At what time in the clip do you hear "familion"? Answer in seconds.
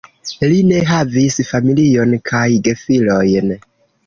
1.49-2.17